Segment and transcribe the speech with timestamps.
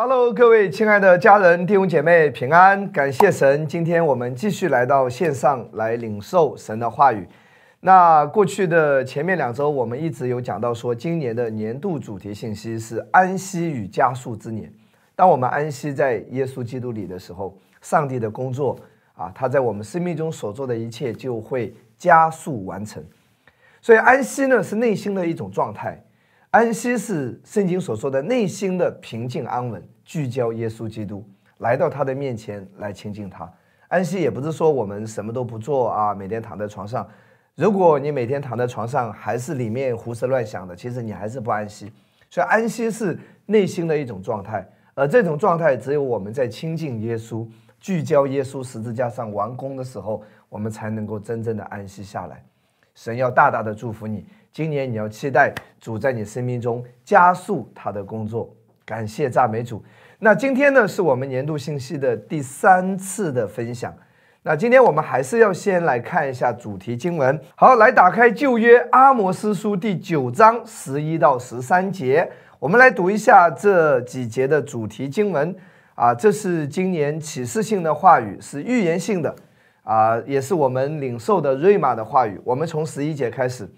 [0.00, 2.88] Hello，各位亲爱的家人、弟兄姐妹，平安！
[2.92, 7.26] 感谢神，今天我们继续来到线上来领受神的话语。
[7.80, 14.72] 那过去的前面两周，我们一直有讲到说，今年的年度主题信息是安息与加速之年。
[15.16, 18.78] 当我们安息在耶稣基督里的时候，上帝的工作
[19.16, 23.02] 啊，他在我们生命中所做的一切就会加速完成。
[23.82, 26.00] 所以安息呢，是内心的一种状态。
[26.50, 31.22] 安息是圣经所说的内心的平静安稳，聚焦耶稣基督，
[31.58, 33.50] 来到他的面前来亲近他。
[33.88, 37.06] 安息也不是说我们什么都不做啊，每天躺在床上。
[37.54, 41.92] 如果你每天躺在床上，还是里面胡思乱想的，其实你还是不安息。
[42.30, 47.46] 所以安息是内心的一种状态，而这种状态只有我们在亲近耶稣、
[47.78, 52.42] 聚焦耶稣十字架上完工的时候，我们才能够真正的安息下来。
[52.94, 54.24] 神要大大的祝福你。
[54.58, 58.52] 今年你要期待主在你生命中加速他的工作，
[58.84, 59.80] 感谢赞美主。
[60.18, 63.94] 那今天呢，是我们年度信息的第三次的分享。
[64.42, 67.40] 那今天我们还是要先来看一下主题经文。
[67.54, 72.28] 好，来打开旧约阿摩斯书第九章十一到十三节，
[72.58, 75.54] 我们来读一下这几节的主题经文。
[75.94, 79.36] 啊，这是今年启示性的话语，是预言性的，
[79.84, 82.40] 啊，也是我们领受的瑞玛的话语。
[82.42, 83.68] 我们从十一节开始。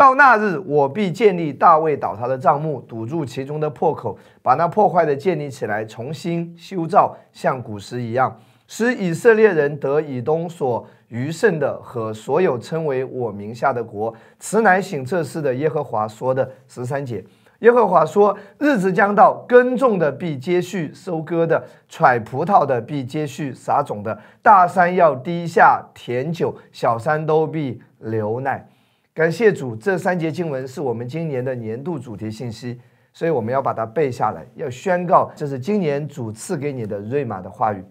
[0.00, 8.34] 到那日，我必建立大卫倒塌的帐幕，堵住其中的破口，把那破坏的建立起来，重新修造，像古时一样，
[8.66, 14.14] 使以色列人得以东所余剩的和所有称为我名下的国。
[14.38, 17.22] 此乃醒这事的耶和华说的十三节。
[17.58, 24.18] 耶和华说：日子将到，耕种的必接续收割的，采葡萄的必接续撒种的。
[24.40, 28.66] 大山要低下甜酒，小山都必流奶。
[29.12, 32.80] 感谢主，这三节经文是我们今年的年度主题信息，
[33.12, 37.84] 所以我们要把它背下来，要宣告这是今年主赐给你的瑞玛的话语。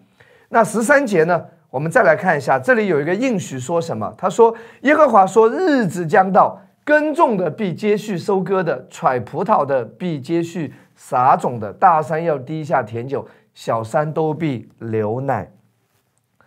[0.48, 1.46] 那十三节呢？
[1.70, 4.12] 我们再来看一下，这里有一个应许，说什么？
[4.18, 11.72] 他说：“耶和华说，日子将到，耕种的必接续收割的，采葡萄的必接续撒种的。
[11.72, 15.52] 大山要滴下甜酒，小山都必流奶。”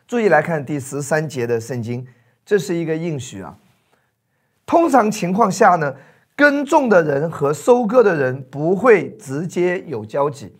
[0.09, 2.05] 注意来看第十三节的圣经，
[2.45, 3.57] 这是一个应许啊。
[4.73, 5.95] 通常情况下呢，
[6.35, 10.51] 耕种的人和收割的人不会直接有交集，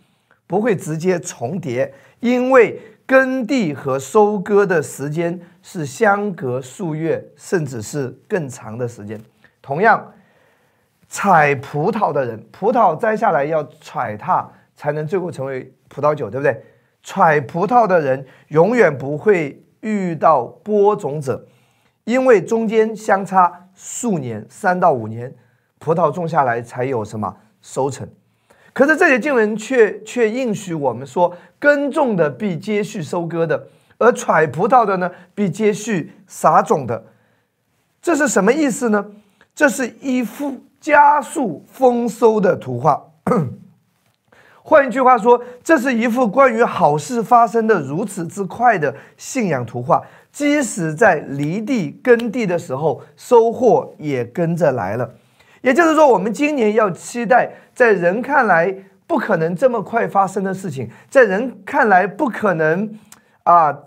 [0.45, 9.19] 不会直接重叠，因为耕地和收割的时间是相隔数月，甚至是更长的时间。
[9.63, 10.13] 同样，
[11.07, 16.63] 采葡萄的人，葡萄摘下来要踩踏才能最后成为葡萄酒，对不对？
[17.01, 21.47] 采葡萄的人永远不会遇到播种者，
[22.03, 23.61] 因为中间相差。
[23.85, 25.35] 数年，三到五年，
[25.77, 28.07] 葡萄种下来才有什么收成。
[28.71, 33.67] 可是这些经文却却应许我们说，耕种的必接续收割的，
[33.97, 37.03] 而采葡萄的呢，必接续撒种的。
[38.01, 39.05] 这是什么意思呢？
[39.53, 43.11] 这是一幅加速丰收的图画。
[44.65, 50.01] 换一句话说，这是一幅关于好事发生的如此之快的信仰图画。
[50.31, 55.13] 即使在离地耕地的时候，收获也跟着来了。
[55.61, 58.73] 也就是说，我们今年要期待，在人看来
[59.05, 62.89] 不可能这么快发生的事情，在人看来不可能
[63.43, 63.77] 啊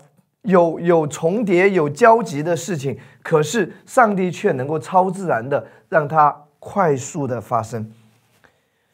[0.43, 7.91] 有有重叠、有交集的事情，可是上帝却能够超自然的让它快速的发生。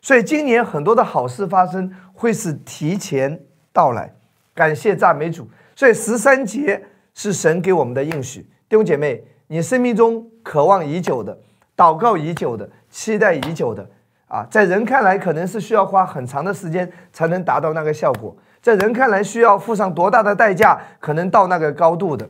[0.04, 3.40] 所以，今年很多的好事发生会是提前
[3.72, 4.14] 到来。
[4.54, 5.50] 感谢赞美主。
[5.76, 6.80] 所以十三节。
[7.16, 11.38] 是神给我们的应许，弟兄姐妹，你生命中渴望已久的、
[11.78, 13.88] 祷告已久的、期待已久的
[14.28, 22.28] 啊，在人看来可能是需要花很长的时间才能达到那个效果，在人看来需要付上多大的代价，可能到那个高度的，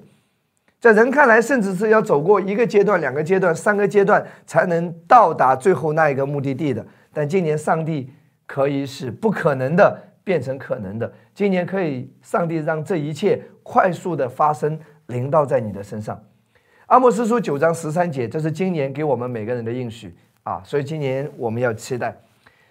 [0.84, 6.86] 在人看来甚至是要走过一个阶段、两个阶段、三个阶段才能到达最后那一个目的地的。
[7.14, 8.12] 但今年上帝
[8.46, 13.42] 可以使不可能的变成可能的，今年可以上帝让这一切。
[13.66, 14.78] 快速的发生
[15.08, 16.22] 临到在你的身上，
[16.88, 20.14] 阿莫斯书九章十三节，这是今年给我们每个人的应许
[20.44, 22.14] 啊，所以今年我们要期待。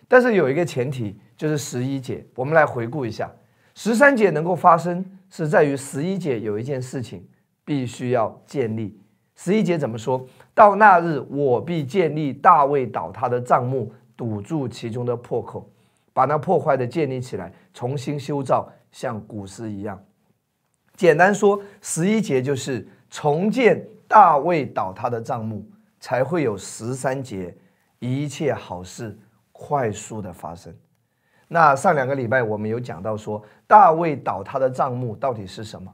[0.06, 3.32] 但是有一个前提，就是十一节，我们来回顾一下，
[3.74, 7.26] 十三节能够发生，是在于十一节有一件事情
[7.72, 9.00] 必须要建立。
[9.34, 15.66] 十一节怎么说到那日，我必建立大卫倒塌的帐幕，堵住其中的破口，
[16.12, 19.98] 把那破坏的建立起来，重新修造，像古时一样。
[20.96, 25.66] 简单说，十一节就是重建大卫倒塌的账目，
[25.98, 27.56] 才会有十三节
[28.00, 29.18] 一切好事
[29.50, 30.70] 快速的发生。
[31.48, 35.90] 那上两个礼拜我们有讲到说，大卫倒塌的帐幕到底是什么？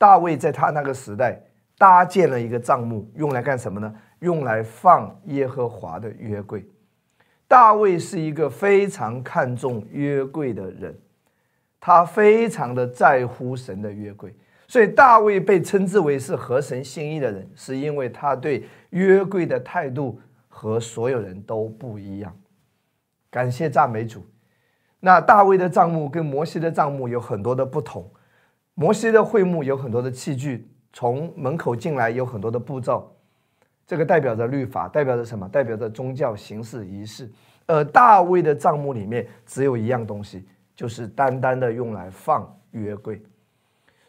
[0.00, 1.38] 大卫在他那个时代
[1.76, 3.94] 搭建了一个帐幕，用来干什么呢？
[4.20, 6.66] 用来放耶和华的约柜。
[7.46, 10.98] 大卫是一个非常看重约柜的人，
[11.78, 14.34] 他非常的在乎神的约柜，
[14.66, 20.18] 所以大卫被称之为是合神心意的人，是因为他对约柜的态度
[20.48, 22.34] 和所有人都不一样。
[23.30, 24.24] 感谢赞美主。
[24.98, 28.10] 那大卫的帐幕跟摩西的帐幕有很多的不同。
[28.80, 33.14] 摩西的会幕有很多的器具，从门口进来有很多的步骤，
[33.86, 35.46] 这个代表着律法，代表着什么？
[35.50, 37.30] 代表着宗教形式仪式。
[37.66, 43.20] 而大卫的帐幕里面只有一样东西，就是单单的用来放约柜。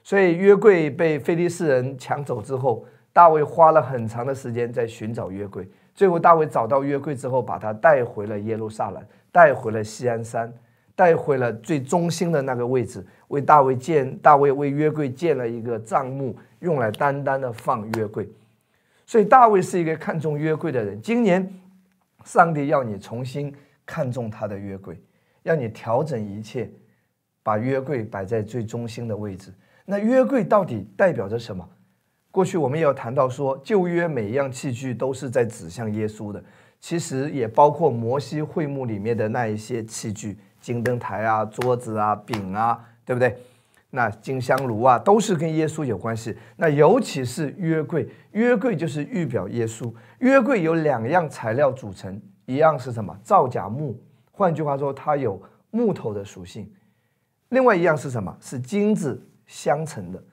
[0.03, 5.69] 所以约柜被菲利士人抢走之后，大卫花了很长的时间在寻找约柜。
[5.93, 9.03] 最后，大卫找到约柜之后，把它带回了耶路撒冷，
[9.33, 10.49] 带回了西安山。
[10.95, 18.29] 带回了最中心的那个位置，为大卫建，大卫为约柜建了一个帐幕，用来单单的放约柜。
[19.05, 21.01] 所以大卫是一个看重约柜的人。
[21.01, 21.51] 今年，
[22.23, 23.53] 上帝要你重新
[23.85, 25.01] 看重他的约柜，
[25.43, 26.69] 要你调整一切，
[27.43, 29.53] 把约柜摆在最中心的位置。
[29.85, 31.67] 那约柜到底代表着什么？
[32.29, 36.41] 过去我们也有谈到说，旧约每一样器具都是在指向耶稣的，
[36.79, 40.37] 其实也包括摩西会幕里面的那一些器具。
[40.61, 43.35] 金灯台啊，桌子啊，饼啊，对不对？
[43.89, 46.37] 那金香炉啊，都是跟耶稣有关系。
[46.55, 49.93] 那尤其是约柜，约柜就是预表耶稣。
[50.19, 53.13] 约柜有两样材料组成，一样是什么？
[53.21, 53.99] 造假木，
[54.31, 55.41] 换句话说，它有
[55.71, 56.71] 木头的属性。
[57.49, 58.33] 另外一样是什么？
[58.39, 60.23] 是金子相成的。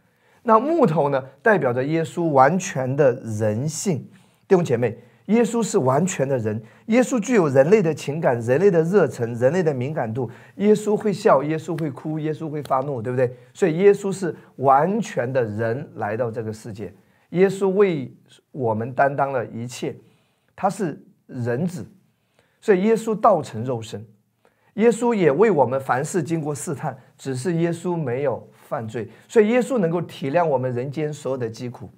[0.43, 3.99] 那木头呢，代表着耶稣完全的人性。
[4.47, 4.97] 弟兄姐妹。
[5.29, 10.31] 耶稣是完全的人，耶稣具有人类的情感、人类的热忱、人类的敏感度。
[10.57, 13.31] 耶稣会笑，耶稣会哭，耶稣会发怒，对不对？
[13.53, 16.93] 所以耶稣是完全的人来到这个世界，
[17.31, 18.11] 耶稣为
[18.53, 19.95] 我们担当了一切，
[20.57, 21.87] 他是人子，
[22.61, 24.03] 所以耶稣道成肉身，
[24.75, 31.91] 耶稣也为我们凡事经过试探，只是耶稣没有犯罪，所以耶稣能够体谅我们人间所有的疾苦。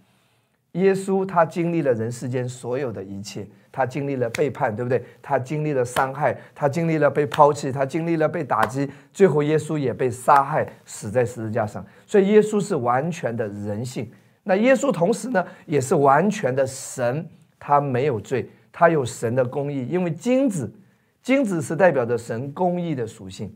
[0.72, 5.04] 耶稣他经历了人世间所有的一切，他经历了背叛，对不对？
[5.20, 11.84] 他经历了伤害，他经历了被抛弃，他经历了被打击，最后耶稣也被杀害，死在十字架上。
[12.06, 14.10] 所以耶稣是完全的人性。
[14.44, 17.28] 那耶稣同时呢，也是完全的神，
[17.58, 19.86] 他没有罪，他有神的公义。
[19.88, 20.72] 因为金子，
[21.20, 23.52] 金子是代表着神公义的属性，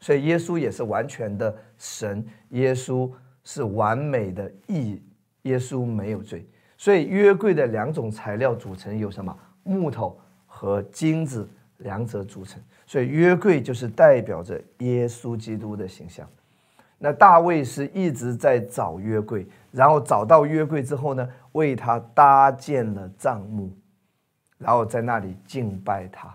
[0.00, 3.10] 所以耶稣也是完全的神，耶稣
[3.44, 5.00] 是完美的义。
[5.42, 6.46] 耶稣没有罪，
[6.76, 9.36] 所以约柜的两种材料组成有什么？
[9.64, 11.48] 木头和金子
[11.78, 16.28] 两者组成，所以约柜就是代表着耶稣基督的形象。
[16.98, 23.72] 那大卫是一直在找约柜，然后找到约柜之后呢，为他搭建了帐幕，
[24.58, 26.32] 然后在那里敬拜他，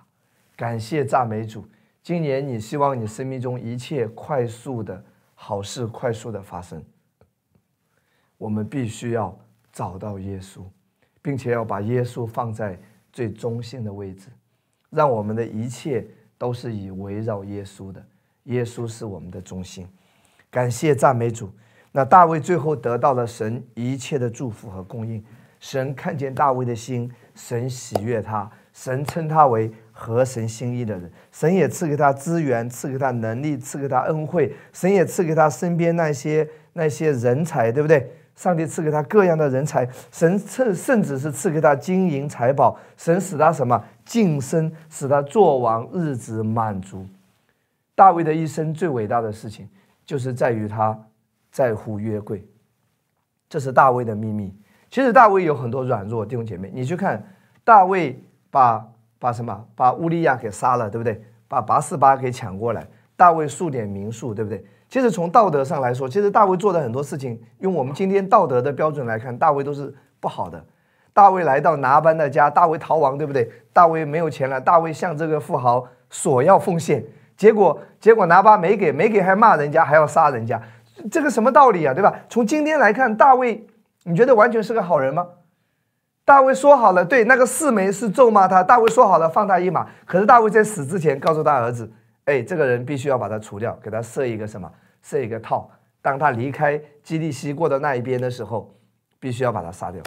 [0.55, 1.65] 感谢赞美主。
[2.03, 5.03] 今年你希望你生命中一切快速的
[5.35, 6.83] 好事快速的发生。
[8.37, 9.37] 我们必须要
[9.71, 10.61] 找到耶稣，
[11.21, 12.79] 并且要把耶稣放在
[13.11, 14.27] 最中心的位置，
[14.89, 16.05] 让我们的一切
[16.37, 18.03] 都是以围绕耶稣的。
[18.43, 19.87] 耶稣是我们的中心。
[20.49, 21.51] 感谢赞美主。
[21.91, 25.23] 那大卫最后得到了神一切的祝福和供应。
[25.59, 31.11] 神看见大卫的心，神喜悦他，神称他为合神心意的人。
[31.31, 34.53] 神也赐给他资源，赐给他能力，赐给他恩惠。
[34.71, 38.11] 神也赐给他身边那些那些人才，对不对？
[38.37, 47.05] 上帝赐给他各样的人才，神甚甚至是赐给他金银财宝，神使他什么晋升，使他做王，日子满足。
[47.95, 49.67] 大卫的一生最伟大的事情，
[50.05, 50.97] 就是在于他
[51.51, 52.45] 在乎约柜，
[53.49, 54.53] 这是大卫的秘密。
[54.91, 57.27] 其实大卫有很多软弱，弟兄姐妹，你去看
[57.63, 61.21] 大卫把把什么把乌利亚给杀了，对不对？
[61.47, 64.63] 把拔示巴给抢过来，大卫数点民数，对不对？
[64.89, 70.63] 其实从道德上来说，其实大卫做的很多事情，用我们今天道德的标准来看，大卫都是不好的。
[71.13, 73.51] 大卫来到拿班的家，大卫逃亡，对不对？
[73.73, 77.03] 大卫没有钱了，大卫向这个富豪索要奉献，
[77.35, 80.61] 结果结果拿巴没给，没给还骂人家，还要杀人家，
[81.11, 81.93] 这个什么道理啊？
[81.93, 82.13] 对吧？
[82.29, 83.65] 从今天来看，大卫，
[84.03, 85.27] 你觉得完全是个好人吗？
[86.23, 91.91] 大卫说好了，对那个四枚是咒骂他，大卫说好了放他一马，可是大卫在死之前告诉他儿子。
[92.27, 94.69] 哎，这个人必须要把他除掉，给他设一个什么？
[95.01, 95.69] 设一个套。
[96.01, 98.73] 当他离开基利西过的那一边的时候，
[99.17, 100.03] 必须要把他杀掉。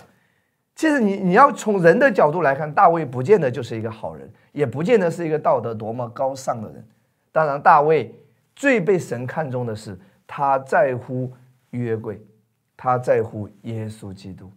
[0.74, 6.86] 其实你你要从人的角度来看，大卫不见得就是一个好人，也不见得是一个道德多么高尚的人。
[7.32, 8.14] 当然，大卫
[8.54, 11.32] 最被神看重的是他在乎
[11.70, 12.22] 约柜，
[12.76, 14.50] 他在乎耶稣基督，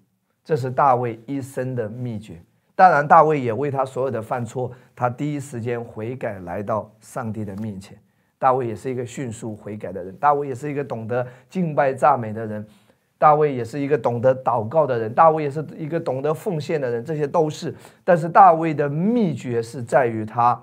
[0.44, 2.42] 这是大卫一生的秘诀。
[2.76, 7.98] 当然，大卫也为他所有的犯错，他第一时间悔改，来到上帝的面前。
[8.40, 12.68] 大卫也是一个迅速悔改的人，大卫也是一个懂得敬拜赞美的人，
[13.18, 17.74] 大卫也是一个懂得祷告的人，大卫也是一个懂得奉献的人，这些都是。
[18.04, 20.62] 但是大卫的秘诀是在于他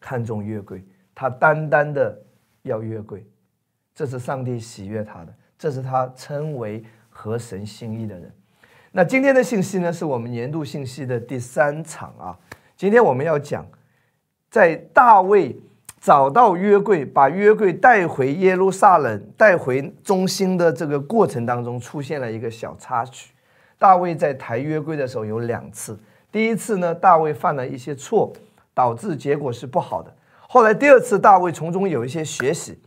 [0.00, 0.82] 看重约柜，
[1.14, 2.18] 他单单的
[2.62, 3.24] 要约柜，
[3.94, 8.32] 这是上帝喜悦他的，这是他称为合神心意的人。
[8.94, 12.36] 那今天的信息呢，是我们年度信息的第三场啊。
[12.76, 13.66] 今天我们要讲，
[14.50, 15.58] 在大卫
[15.98, 23.32] 找到约柜，把约柜带回耶路撒冷，带回中心的这个过程当中，出现了一个小插曲。
[23.78, 25.98] 大卫在抬约柜的时候有两次，
[26.30, 28.30] 第一次呢，大卫犯了一些错，
[28.74, 30.14] 导致结果是不好的。
[30.46, 32.78] 后来第二次，大卫从中有一些学习，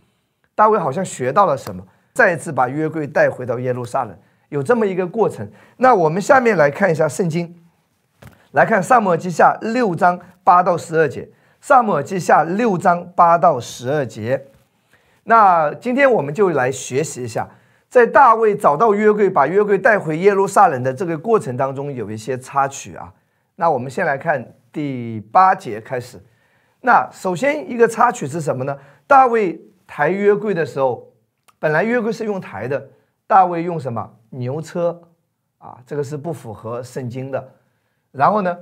[0.53, 1.83] 大卫好像学到了什么，
[2.13, 4.15] 再一次把约柜带回到耶路撒冷。
[4.49, 7.63] 有这么一个过程，那我们下面来看一下圣经，
[8.51, 11.29] 来看萨母耳记下六章八到十二节。
[11.59, 14.45] 萨母耳记下六章八到十二节。
[15.23, 17.49] 那今天我们就来学习一下，
[17.89, 23.11] 在大卫找到约柜，把约柜带回耶路撒冷的这个过程当中，有一些插曲啊。
[23.55, 26.23] 那我们先来看第八节开始。
[26.81, 28.77] 那首先一个插曲是什么呢？
[29.07, 31.11] 大卫抬约柜的时候，
[31.57, 32.89] 本来约柜是用抬的，
[33.25, 34.07] 大卫用什么？
[34.37, 35.01] 牛车，
[35.57, 37.49] 啊，这个是不符合圣经的。
[38.11, 38.57] 然后呢，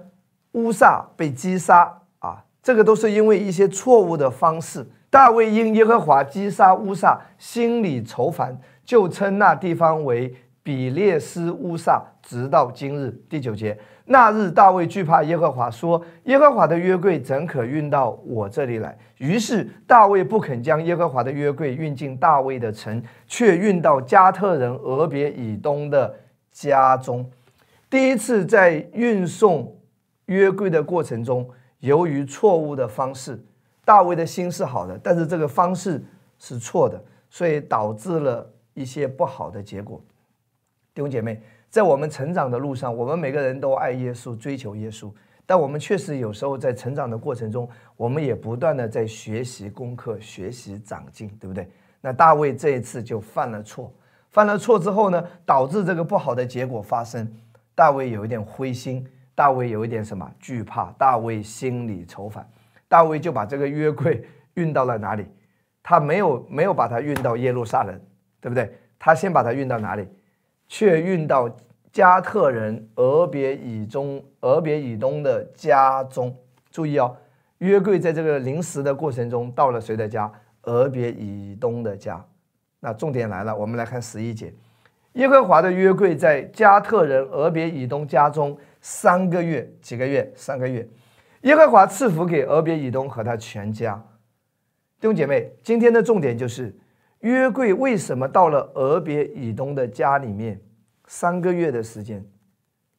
[0.53, 4.87] 乌萨被击杀，啊，这个都是因为一些错误的方式。
[5.09, 13.11] 大卫因耶和华击杀乌萨，心里愁烦，就称那地方为比列斯乌萨，直到今日。
[13.29, 18.97] 第九节，那日大卫惧怕耶和华，说：耶和华的约柜怎可运到我这里来？
[19.17, 26.13] 于是大卫不肯将耶和华的约柜运进大卫的城，却运到加特人俄别以东的
[26.51, 27.29] 家中。
[27.89, 29.73] 第一次在运送
[30.25, 33.41] 约柜的过程中，由于错误的方式，
[33.85, 36.03] 大卫的心是好的，但是这个方式
[36.37, 40.01] 是错的，所以导致了一些不好的结果。
[40.93, 41.41] 弟兄姐妹，
[41.73, 45.11] 在我们成长的路上，我们每个人都爱耶稣，追求耶稣。
[45.43, 51.67] 但我们确实有时候在成长的过程中，我们也不断的在学习功课、学习长进，对不对？
[51.99, 53.91] 那大卫这一次就犯了错，
[54.29, 57.27] 犯了错之后呢，导致这个不好的结果发生。
[57.73, 59.03] 大卫有一点灰心，
[59.33, 62.47] 大卫有一点什么惧怕，大卫心里愁烦，
[62.87, 65.25] 大卫就把这个约柜运到了哪里？
[65.81, 67.99] 他没有没有把它运到耶路撒冷，
[68.39, 68.71] 对不对？
[68.99, 70.07] 他先把它运到哪里？
[70.73, 71.47] 却运到。
[71.91, 76.35] 加特人俄别以中俄别以东的家中，
[76.71, 77.15] 注意哦，
[77.59, 80.31] 约柜在这个临时的过程中到了谁的家？
[80.63, 82.25] 俄别以东的家。
[82.79, 84.51] 那重点来了，我们来看十一节，
[85.11, 90.33] 耶和华的约柜在加特人俄别以东家中三个月，几个月？
[90.35, 90.89] 三个月。
[91.41, 94.03] 耶和华赐福给俄别以东和他全家。
[94.99, 96.75] 弟兄姐妹，今天的重点就是
[97.19, 100.59] 约柜为什么到了俄别以东的家里面？
[101.07, 102.25] 三个月的时间，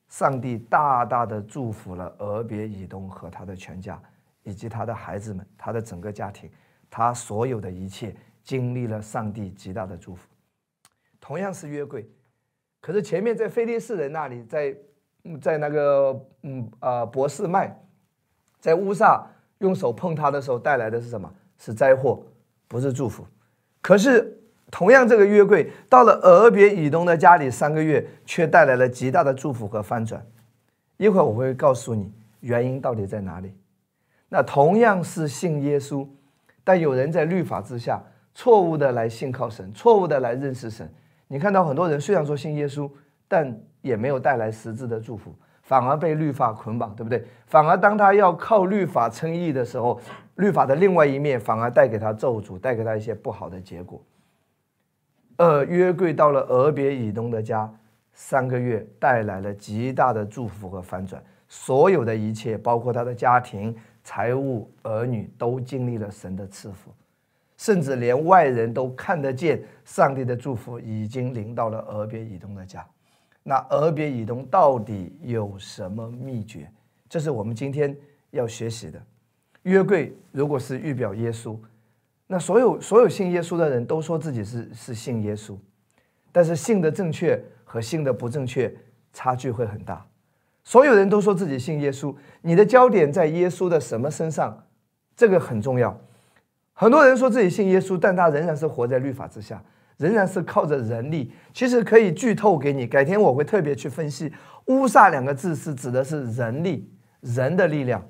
[0.08, 4.00] 上帝大大的祝福了俄别以东和他的全家，
[4.42, 6.50] 以及他的孩子们，他的整个家庭，
[6.90, 10.28] 他所有的一切经历了上帝极大的祝福。
[11.18, 12.06] 同样是约柜，
[12.80, 14.76] 可是前面在菲利士人那里，在
[15.40, 17.74] 在那个嗯啊博士麦，
[18.60, 19.26] 在乌萨
[19.58, 21.32] 用手碰他的时候带来的是什么？
[21.56, 22.22] 是灾祸，
[22.68, 23.26] 不是祝福。
[23.80, 24.40] 可是。
[24.74, 30.20] 同样，这个约柜到了俄别以东的家里三个月，却带来了极大的祝福和翻转。
[30.96, 33.54] 一会儿我会告诉你原因到底在哪里。
[34.28, 36.04] 那同样是信耶稣，
[36.64, 38.02] 但有人在律法之下
[38.34, 40.92] 错误的来信靠神，错误的来认识神。
[41.28, 42.90] 你看到很多人虽然说信耶稣，
[43.28, 47.24] 但也没有带来实质的祝福，反而被律法捆绑，对不对？
[47.46, 50.00] 反而当他要靠律法称义的时候，
[50.34, 54.02] 律法的另外一面反而带给他咒诅，带给他一些不好的结果。
[55.36, 57.68] 呃，约柜到了俄别以东的家，
[58.12, 63.74] 三个月带来了极大的祝福和反转，所有的一切，包括他的家庭、
[64.04, 66.92] 财务、儿女，都经历了神的赐福，
[67.56, 72.86] 甚至连外人都看得见上帝的祝福已经临到了俄别以东的家。
[73.42, 76.70] 那俄别以东到底有什么秘诀？
[77.08, 77.96] 这是我们今天
[78.30, 79.02] 要学习的。
[79.62, 81.58] 约柜如果是预表耶稣。
[82.26, 85.56] 那所有所有信耶稣的人都说自己是是信耶稣，
[86.32, 88.74] 但是信的正确和信的不正确
[89.12, 90.06] 差距会很大。
[90.62, 94.66] 所有人都说自己信耶稣，你的焦点在耶稣的什么身上？
[95.14, 96.00] 这个很重要。
[96.72, 99.62] 很多人说自己信耶稣，但他仍然是活在律法之下，
[99.98, 101.30] 仍然是靠着人力。
[101.52, 104.32] 其实可以剧透给你，改天我会特别去分析
[104.66, 106.90] “乌撒”两个字是指的是人力、
[107.20, 108.04] 人的力量。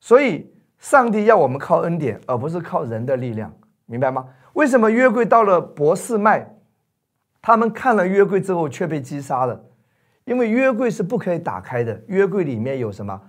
[0.00, 3.52] 所以，上帝要我们靠恩典，而不是靠人的力量，
[3.86, 4.26] 明白吗？
[4.52, 6.54] 为什么约柜到了博士麦，
[7.42, 9.64] 他们看了约柜之后却被击杀了？
[10.24, 13.20] 因为约柜是不可以打开的，约柜里面有什么？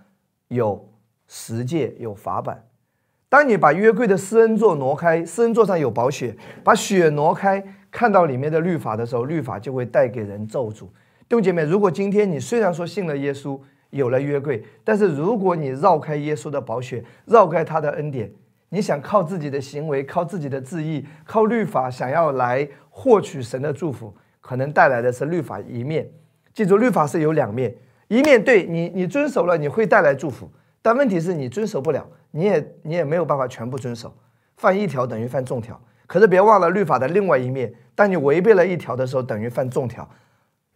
[0.49, 0.89] 有
[1.27, 2.65] 十诫，有法版。
[3.29, 10.87] 当你把约柜的施恩座挪开，施恩座上有宝血，把血挪开，看到里面的律法的时候，律法就会带给人咒诅。
[11.27, 13.59] 弟兄姐妹，如果今天你虽然说信了耶稣，
[13.91, 18.31] 有了约柜，但是如果你绕开耶稣的宝血，绕开他的恩典，
[18.69, 26.09] 你想靠自己的行为，靠自己的志意，靠律法想要来获取神的祝福，可能带来的是律法一面。
[26.53, 27.75] 记住，律法是有两面，
[28.07, 30.51] 一面对你，你遵守了，你会带来祝福。
[30.81, 34.13] 但问题是你遵守不了，你也你也没有办法全部遵守，
[34.57, 35.79] 犯一条等于犯众条。
[36.05, 40.09] 可是别忘了律法的另外一面，当你违背了一条的时候，等于犯众条，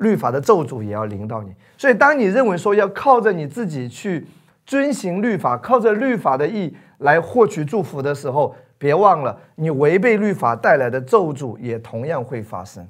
[0.04, 1.52] 律法的咒诅也要临到你。
[1.78, 4.28] 所以，当你认为说要靠着你自己去
[4.66, 12.88] 遵行律法，靠着律法的意来获取祝福的时候，别忘了你违背律法带来的咒诅也同样会发生。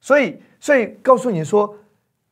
[0.00, 1.76] 所以，所以告诉你说。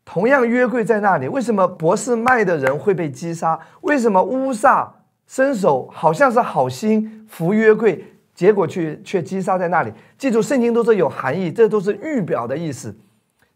[0.04, 3.56] 同样约柜在那里，为什么博士卖的人会被击杀？
[3.82, 4.92] 为什么乌萨
[5.28, 9.92] 伸手好像是好心扶约柜，结果却却击杀在那里？
[10.18, 12.92] 记住，圣经都是有含义，这都是预表的意思。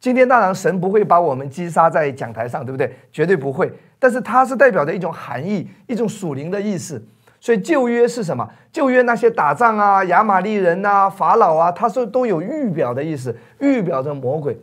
[0.06, 2.94] 今天当然神不会把我们击杀在讲台上，对不对？
[3.10, 3.68] 绝对不会。
[3.98, 7.04] 但是它是代表着一种含义，一种属灵的意思。
[7.40, 8.48] 所以旧约是什么？
[8.70, 14.56] 旧约那些打仗啊、亚玛利人呐、法老啊，它是都有预表的意思，预表着魔鬼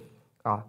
[0.43, 0.63] 啊。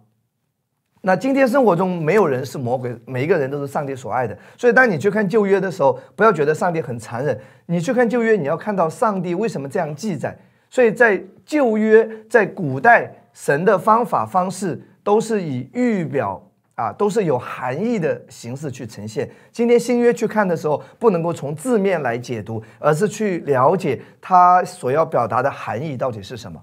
[0.99, 4.37] 那今天生活中没有人是魔鬼，每一个人都是上帝所爱的。
[4.57, 7.39] 所以当你去看旧约的时候，不要觉得上帝很残忍。
[7.67, 10.37] 你去看旧约，你要看到上帝为什么这样记载。
[10.69, 16.41] 所以在旧约，在古代，神的方法方式都是以预表
[16.75, 19.29] 啊，都是有含义的形式去呈现。
[19.51, 26.59] 今天新约去看的时候，不能够从字面来解读，而是去了解他所要表达的含义到底是什么。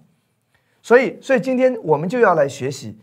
[0.82, 2.98] 所以，所以今天我们就要来学习。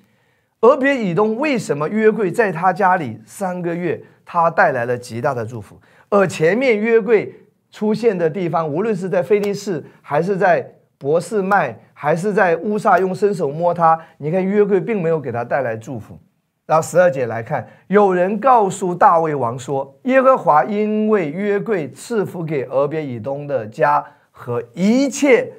[0.62, 5.79] 俄别以东为什么约柜在他家里三个月，他带来了极大的祝福。
[6.10, 7.34] 而前面约柜
[7.71, 16.17] 出现的地方，无论是在菲利士，还是在博士麦，还是在乌萨用伸手摸他，你看约柜并没有给他带来祝福。
[16.65, 25.51] 然后十二节来看，有人告诉大卫王说：“耶和华因为约柜赐福给俄别以东的家和一切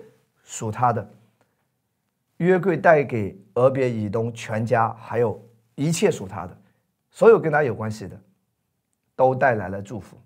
[0.43, 1.07] 属他的。”
[2.39, 5.39] 约柜带给俄别以东全家，还有
[5.75, 6.57] 一切属他的，
[7.11, 8.19] 所有跟他有关系的，
[9.15, 10.17] 都带来了祝福。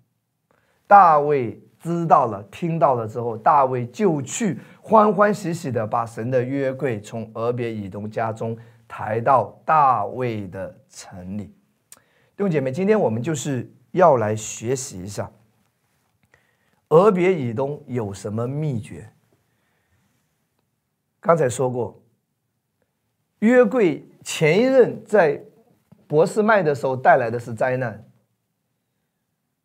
[0.87, 11.43] 大卫知道了，听到了之后，大卫就去欢欢喜喜的把神的约柜从俄别以东家中抬到大卫的城里。
[11.43, 15.31] 弟兄姐妹，今天我们就是要来学习一下，
[16.89, 19.11] 俄别以东有什么秘诀？
[21.19, 22.01] 刚才说过。
[23.39, 25.39] 约柜前一任在
[26.07, 28.03] 博士卖的时候带来的是灾难，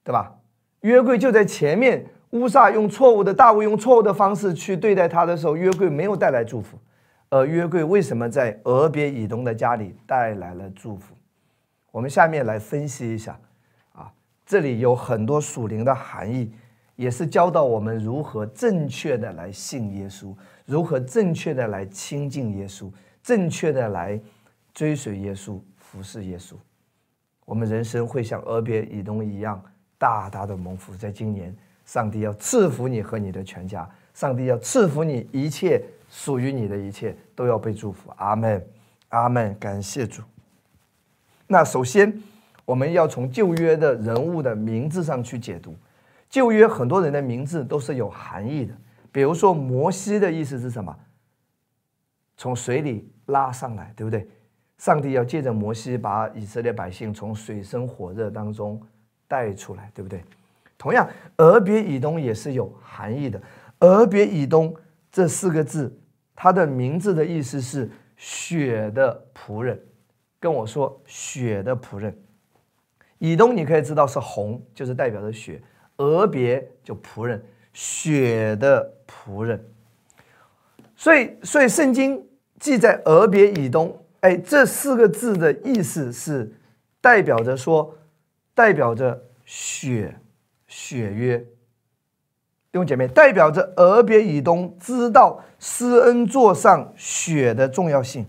[0.04, 0.37] 对吧？
[0.80, 6.78] 约柜就在前面，乌萨用错误的大卫用错误的方式去对待他的时候，约柜没有带来祝福。
[7.28, 11.14] 而约柜为什么在俄别以东的家里带来了祝福？
[11.92, 13.38] 我们下面来分析一下。
[13.92, 14.12] 啊，
[14.44, 16.52] 这里有很多属灵的含义，
[16.96, 20.34] 也是教导我们如何正确的来信耶稣，
[20.66, 22.90] 如何正确的来亲近耶稣。
[23.22, 24.18] 正确的来
[24.72, 26.54] 追随耶稣，服侍耶稣，
[27.44, 29.62] 我们人生会像俄别以东一样
[30.00, 30.96] 大大的蒙福。
[30.96, 38.10] 在今年，上帝要赐福你和你的全家，上帝要赐福你一切属于你的一切都要被祝福。
[38.16, 38.66] 阿门，
[39.10, 39.54] 阿门。
[39.58, 40.22] 感谢主。
[41.46, 42.22] 那首先，
[42.64, 45.76] 我们要从旧约的人物的名字上去解读。
[46.30, 48.74] 旧约很多人的名字都是有含义的，
[49.12, 50.96] 比如说摩西的意思是什么？
[52.38, 54.26] 从水里拉上来，对不对？
[54.78, 58.80] 上帝要借着摩西把以色列百姓从水深火热当中
[59.30, 60.20] 带出来，对不对？
[60.76, 63.40] 同样，俄别以东也是有含义的。
[63.78, 64.74] 俄别以东
[65.12, 65.96] 这四个字，
[66.34, 67.88] 它的名字的意思是
[68.18, 69.80] “雪的仆人”。
[70.40, 72.12] 跟我说“雪的仆人”，
[73.18, 75.60] 以东你可以知道是红，就是代表着雪；
[75.98, 77.40] 俄别就仆人，
[77.72, 79.64] 雪的仆人。
[80.96, 82.26] 所以，所以圣经。
[82.58, 86.52] 记在俄别以东，哎，这四个字的意思是
[87.00, 87.96] 代表着说，
[88.61, 90.14] 代表着血
[90.66, 91.46] 血约，弟
[92.75, 98.27] 兄姐妹，代表着俄别以东知道施恩座上血的重要性。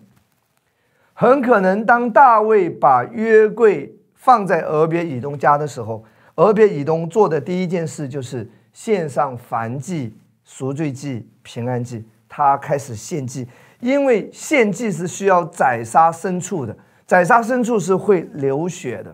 [1.13, 10.15] 很可能，当大卫把约柜放在俄别以东家的时候，俄别以东做的第一件事就是献上燔祭、
[10.46, 12.06] 赎罪祭、平安祭。
[12.30, 13.46] 他开始献祭，
[13.82, 16.74] 因为献祭是需要宰杀牲畜的，
[17.06, 19.13] 宰杀牲畜是会流血的。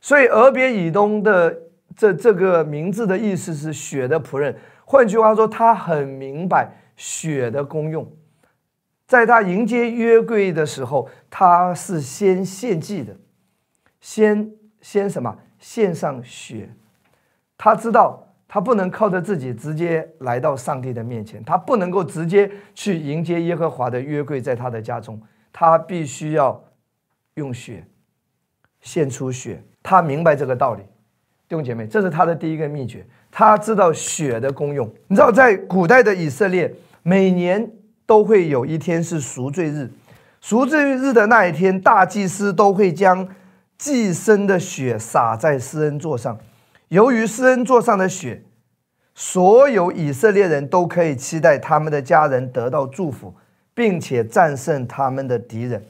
[0.00, 1.58] 所以，俄别以东的
[1.96, 4.56] 这这个名字的意思是血的仆人。
[4.84, 8.10] 换句话说，他很明白血的功用。
[9.06, 13.16] 在他迎接约柜的时候，他是先献祭的，
[14.00, 15.36] 先先什么？
[15.58, 16.70] 献上血。
[17.56, 25.20] 他知道他不能靠着自己直接来到上帝的面前，他不能够直接去迎接耶和华的约柜在他的家中，
[25.52, 26.62] 他必须要
[27.34, 27.84] 用血
[28.80, 29.62] 献出血。
[29.88, 30.82] 他明白这个道理，
[31.48, 33.06] 弟兄姐妹，这是他的第一个秘诀。
[33.30, 34.86] 他知道血的功用。
[35.06, 37.70] 你知道，在古代的以色列，每年。
[38.08, 39.90] 都会有一天是赎罪日，
[40.40, 43.28] 赎罪日的那一天，大祭司都会将
[43.76, 46.38] 祭牲的血洒在施恩座上。
[46.88, 48.42] 由于施恩座上的血，
[49.14, 53.34] 所有以色列人都可以期待他们的家人得到祝福，
[53.74, 55.84] 并且战胜他们的敌人。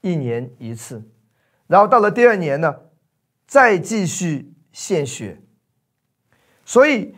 [0.00, 1.02] 一年一次，
[1.66, 2.74] 然后到了第二年呢，
[3.46, 5.38] 再继续献血。
[6.64, 7.14] 所以。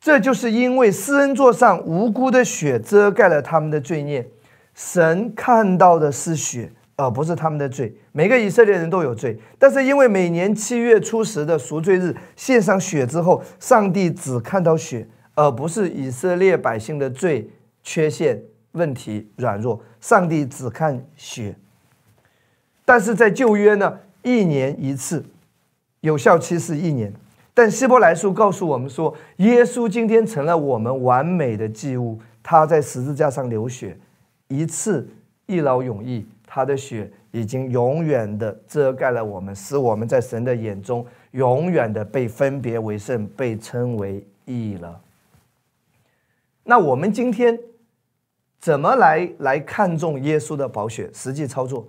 [0.00, 4.28] 这就是因为施恩座上无辜的血遮盖了他们的罪孽，
[4.74, 7.96] 神看到的是血，而不是他们的罪。
[8.12, 17.48] 每个以色列人都有罪，但是因为每年七月初十的赎罪日献上血之后，上帝只看到血，而不是以色列百姓的罪、
[17.82, 19.82] 缺陷、问题、软弱。
[20.02, 21.56] 上帝只看血。
[22.84, 25.24] 但是在旧约呢，一年一次，
[26.04, 27.10] 有效期是一年。
[27.54, 33.96] 但希伯来书告诉我们说，耶稣今天成了我们完美的祭物，他在十字架上流血，
[34.48, 35.08] 一次
[35.46, 45.00] 一劳永逸，他的血已经永远的遮盖了我们，使我们在神的眼中永远的被分别为圣，被称为义了。
[46.64, 47.58] 那我们今天
[48.58, 51.08] 怎么来来看重耶稣的宝血？
[51.14, 51.88] 实际操作，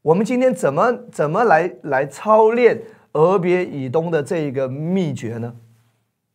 [0.00, 2.82] 我们今天怎么怎么来来操练？
[3.12, 5.54] 俄别以东的这一个秘诀呢，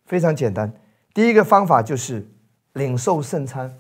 [0.06, 0.72] 非常简单。
[1.14, 2.28] 第一个方法就是
[2.74, 3.74] 领受圣餐。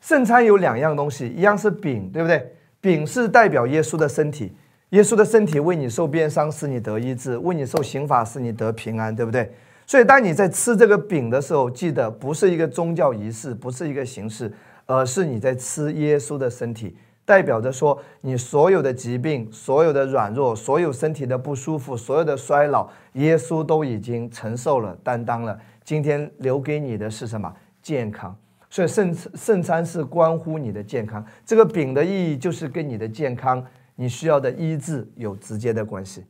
[0.00, 2.54] 圣餐有两样东西，一样是饼，对不对？
[2.80, 4.52] 饼是代表耶稣的身体，
[4.90, 9.52] 耶稣的身体为你受鞭伤，使你得医治；为你受刑罚，使你得平安，对不对？
[9.86, 14.52] 所以当你在吃这个饼的时候，记得不是一个宗教仪式，不是一个形式，
[14.86, 16.96] 而是你在吃耶稣的身体。
[17.28, 25.60] 代表着说，你所有的疾病、所有的软弱、所有身体的不舒服、所有的衰老，耶稣都已经承受了、担当了。
[25.84, 27.54] 今天留给你的是什么？
[27.82, 28.34] 健康。
[28.70, 31.22] 所以圣圣餐是关乎你的健康。
[31.44, 33.62] 这个饼的意义就是跟你的健康、
[33.94, 36.24] 你需要的医治有直接的关系。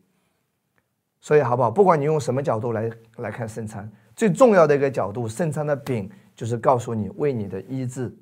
[1.20, 1.70] 所以好不好？
[1.70, 8.12] 不管你用什么角度来来看圣餐，最重要的一个角度，圣餐的饼就是告诉你为你的医治。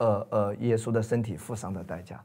[0.00, 2.20] 呃呃，耶稣的身体付上的代价。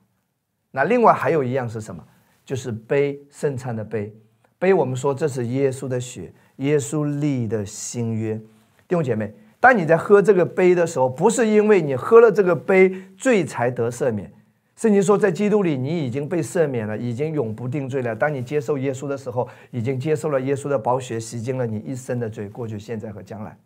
[0.72, 2.04] 那另外还有一样是什么？
[2.44, 4.14] 就是杯圣餐的杯。
[4.58, 8.36] 杯我们说这是耶稣的血，耶稣立的新约。
[8.88, 14.32] 弟兄姐妹，当你在喝这个杯的时候，不是因为你喝了这个杯罪才得赦免。
[14.76, 18.16] 圣经说，在基督里你已经被赦免了，已经永不定罪了。
[18.16, 23.58] 当你接受耶稣的时候，已经接受了耶稣的宝血，洗净了你一生的罪，过去、现在和将来。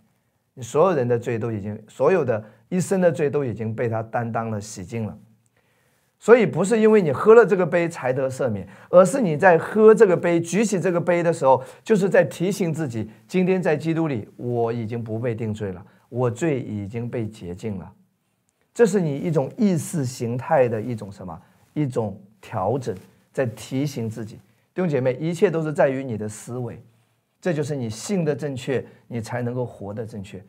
[0.61, 2.43] 所有人的罪都已经，所有的。
[2.69, 5.17] 一生的罪都已经被他担当了、洗净了，
[6.19, 17.91] 所以不是因为你喝了这个杯才得赦免，而是你在喝这个杯、举起这个杯的时候，就是在提醒自己：今天在基督里，我已经不被定罪了，我罪已经被洁净了。
[18.71, 21.41] 这是你一种意识形态的一种什么？
[21.73, 22.95] 一种调整，
[23.33, 24.35] 在提醒自己。
[24.75, 26.79] 弟兄姐妹，一切都是在于你的思维，
[27.41, 30.43] 这就是你信的正确，你才能够活得正确。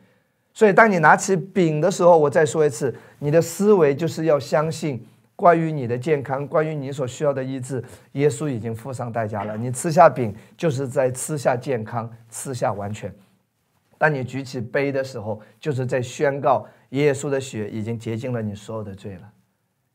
[0.53, 9.55] 所以，当你拿起饼的时候，我再说一次，你的思维就是要相信，关于你的健康，关于你所需要的医治，耶稣已经付上代价了。
[9.55, 13.13] 你吃下饼，就是在吃下健康，吃下完全。
[13.97, 19.31] 当你举起杯的时候，就是在宣告耶稣的血已经洁净了你所有的罪了。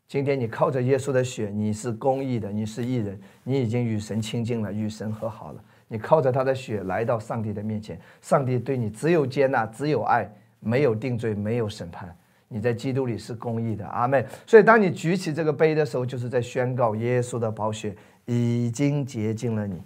[0.09, 5.62] 今天你靠着耶稣的血，你是公义的，你是义人，你已经与神亲近了，与神和好了。
[5.88, 10.31] 你靠着他的血来到上帝的面前，上帝对你只有接纳，只有爱。
[10.59, 12.12] 没有定罪，没有审判，
[12.49, 14.27] 你在基督里是公义的，阿妹。
[14.46, 17.94] 所以，当你举起这个杯的时候，就是在宣告耶稣的宝血
[18.25, 19.81] 已经洁净了你。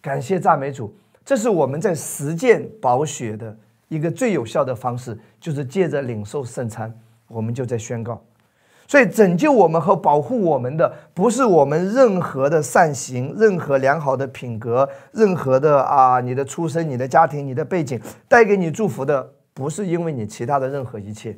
[0.00, 0.92] 感谢赞美主，
[1.24, 6.92] 这是我们在实践宝血的一个最有效的方式，就是借着领受圣餐，
[7.28, 8.20] 我们就在宣告。
[8.90, 21.36] 所以，拯救我们和保护我们的，不是我们任何的善行、任何良好的品格、任何的啊，你的出身、你的家庭、你的背景带给你祝福的，不是因为你其他的任何一切。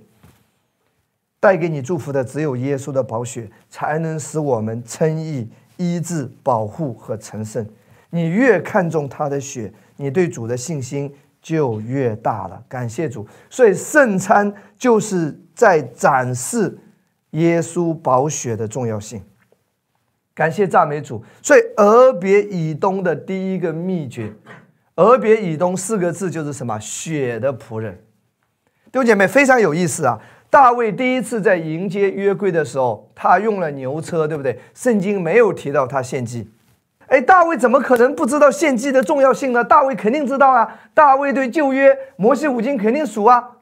[1.41, 7.67] 带给你祝福的，只有耶稣的宝血，才能使我们称义、医治、保护和成圣。
[8.11, 12.63] 你越看重他的血，你对主的信心就越大了。
[12.69, 16.79] 感谢主，所以圣餐就是在展示。
[17.31, 19.23] 耶稣宝血的重要性，
[20.35, 21.23] 感谢赞美主。
[21.43, 24.33] 所以，俄别以东的第一个秘诀，
[24.97, 26.79] 俄别以东四个字就是什么？
[26.81, 28.03] 血的仆人。
[28.93, 30.19] 弟兄姐妹，非常有意思啊！
[30.51, 34.59] 大卫第一次在迎接约柜的时候，他用了牛车，对不对？
[34.75, 36.51] 圣经没有提到他献祭。
[37.07, 39.63] 哎，大卫怎么可能不知道献祭的重要性呢？
[39.63, 40.81] 大卫肯定知道啊！
[40.93, 43.59] 大卫对旧约摩西五经肯定熟啊！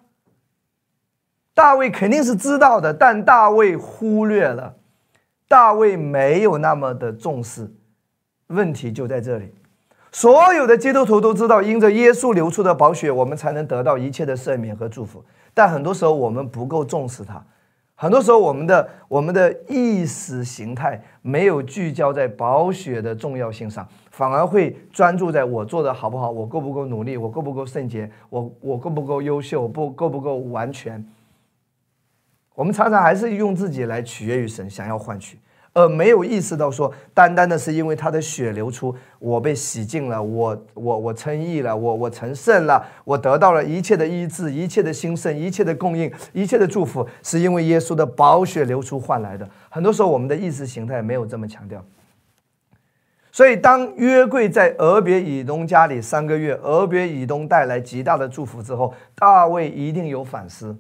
[1.59, 4.77] 大卫肯定是知道的，但大卫忽略了，
[5.49, 7.69] 大卫没有那么的重视。
[8.47, 9.53] 问题就在这里，
[10.13, 15.25] 所有的基督徒都知道，因着耶稣流出的宝血，我们才能得到一切的赦免和祝福。
[15.53, 17.45] 但很多时候我们不够重视它，
[17.97, 31.05] 很多时候我们的我们的意识形态没有聚焦在宝血的重要性上，反而会专注在我做的好不好，我够不够努力，我够不够圣洁，我我够不够优秀，不够不够完全。
[32.59, 35.39] 我们常常还是用自己来取悦于神，想要换取，
[35.75, 49.49] 而没有意识到说，单单的是因为他的血流出，我被洗净了，我我我称义了，我我成圣了，我得到了一切的医治，一切的兴盛，一切的供应，一切的祝福，是因为耶稣的宝血流出换来的。
[49.69, 51.81] 很多时候，我们的意识形态没有这么强调。
[53.31, 60.77] 所以，当约柜在俄别以东家里三个月，俄别以东带来极大的祝福之后，大卫一定有反思。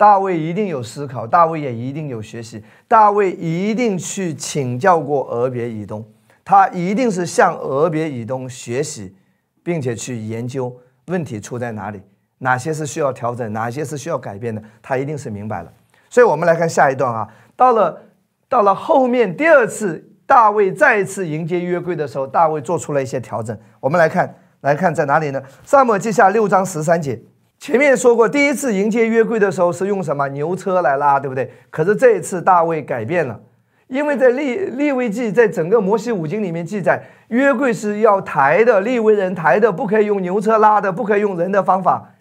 [0.00, 6.02] 大卫一定有思考，大卫也一定有学习，大卫一定去请教过俄别以东，
[6.42, 9.14] 他一定是向俄别以东学习，
[9.62, 10.74] 并且去研究
[11.08, 12.00] 问题出在哪里，
[12.38, 15.70] 哪些是需要调整，哪些是需要改变的，他一定是明白了。
[16.08, 18.00] 所以，我们来看下一段啊，到了
[18.48, 23.54] 到了后面第二次大卫再次迎接约柜的时候，大卫做出了一些调整。
[23.80, 25.42] 我们来看，来看在哪里呢？
[25.62, 27.20] 萨母记下六章十三节。
[27.60, 31.52] 前面说过，第一次迎接约柜的时候是用什么牛车来拉，对不对？
[31.68, 33.38] 可是这一次大卫改变了，
[33.86, 42.14] 因为在立立位记，在整个摩西五经里面记载，约柜是要抬的，立位人抬的，不可以用牛车拉的，不可以用人的方法。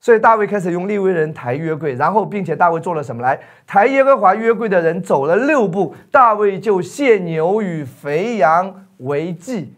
[0.00, 3.20] 所以大卫开始用立位人抬约柜，然后并且大卫做了什么？
[3.24, 9.74] 来抬耶和华约柜的人走了六步，大卫就献牛与肥羊为祭。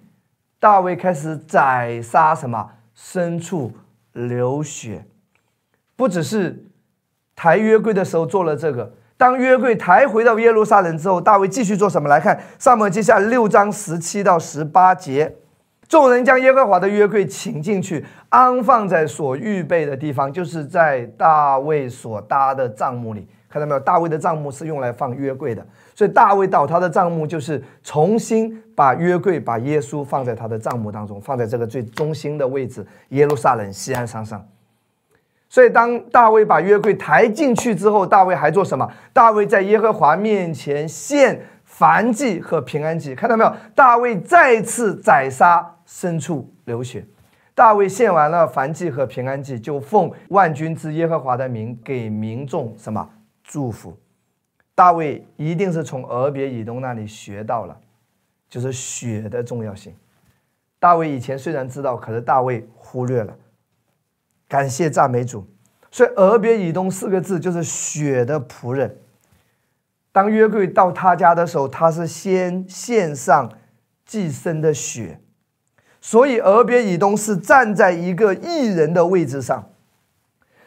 [0.60, 3.72] 大卫开始宰杀什么牲畜？
[4.12, 5.04] 流血，
[5.96, 6.66] 不只是
[7.34, 8.94] 抬约柜的时候做了这个。
[9.16, 12.08] 当约柜抬回到耶路撒冷之后，大卫继续做什么？
[12.08, 15.36] 来看上面记下六章十七到十八节。
[15.88, 23.28] 众人将耶和华的约柜请进去，安放在所预备的地方，就是在大卫所搭的帐幕里。
[23.48, 23.80] 看到没有？
[23.80, 34.46] 大卫的帐幕是用来放约柜的，所以大卫倒他的帐幕就是重新把约柜、把耶稣放在他的帐幕当中，放在这个最中心的位置——耶路撒冷西安山上。
[35.48, 38.90] 所以，当大卫把约柜抬进去之后，大卫还做什么？
[39.12, 43.14] 大卫在耶和华面前献燔祭和平安祭。
[43.14, 43.52] 看到没有？
[43.74, 47.04] 大卫再次宰杀牲畜，流血。
[47.54, 53.06] 大卫献完了燔祭和平安祭，就奉万军之耶和华的名给民众什么？
[53.44, 53.94] 祝福
[54.74, 57.78] 大卫一定是从俄别以东那里学到了，
[58.48, 59.94] 就是血的重要性。
[60.78, 63.36] 大卫以前虽然知道，可是大卫忽略了。
[64.48, 65.46] 感谢赞美主，
[65.90, 68.98] 所以俄别以东四个字就是血的仆人。
[70.10, 73.50] 当约柜到他家的时候，他是先献上
[74.04, 75.20] 寄生的血，
[76.00, 79.70] 所以俄别以东是站在一个异人的位置上。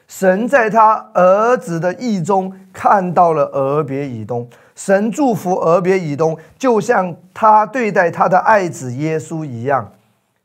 [0.08, 9.92] 神在他儿子的意中看到了俄别以东，神祝福俄别以东，就像他对待他的爱子耶稣一样。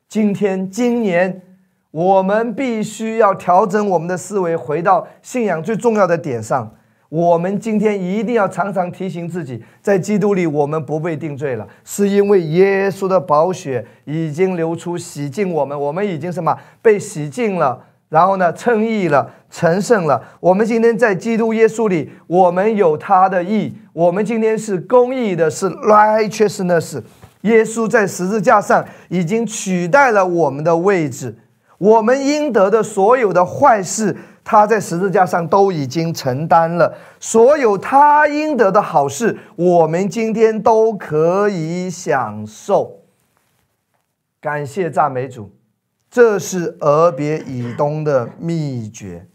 [0.09, 1.43] 今天、今年，
[1.91, 6.75] 我们必须要调整我们的思维，回到信仰最重要的点上。
[7.11, 15.79] 我们今天一定要常常提醒自己，在基督里，我们不被定罪了，是因为耶稣的宝血已经流出，洗净我们。
[15.79, 17.85] 我们已经什么被洗净了。
[18.11, 20.23] 然后呢，称义了，成圣了。
[20.41, 23.75] 我们今天在基督耶稣里，我们有他的义。
[23.93, 27.03] 我们今天是公义的，是 righteousness。
[27.43, 31.37] 耶稣在十字架上已经取代了我们的位置。
[31.79, 42.99] 我们应得的所有的坏事，他在十字架上都已经承担了；所有他应得的好事，我们今天都可以享受。
[44.41, 45.51] 感谢赞美主，
[46.11, 49.27] 这是俄别以东的秘诀。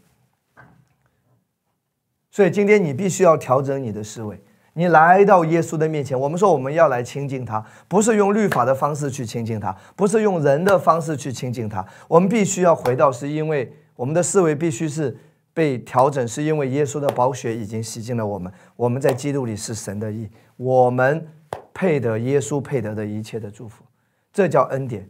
[2.30, 4.38] 所以今天你必须要调整你的思维。
[4.74, 11.82] 你来到耶稣的面前，我们说我们要来亲近他，不是用律法的方式去亲近他，不是用人的方式去亲近他。
[12.08, 15.16] 我们必须要回到，是因为我们的思维必须是
[15.54, 18.52] 被调整，是因为耶稣的宝血已经洗净了我们。
[18.76, 21.26] 我们在基督里是神的义，我们
[21.72, 23.82] 配得耶稣配得的一切的祝福，
[24.30, 25.08] 这叫恩典。